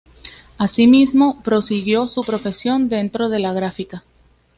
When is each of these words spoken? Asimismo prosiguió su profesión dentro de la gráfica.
Asimismo 0.57 1.43
prosiguió 1.43 2.07
su 2.07 2.23
profesión 2.23 2.89
dentro 2.89 3.29
de 3.29 3.37
la 3.37 3.53
gráfica. 3.53 4.03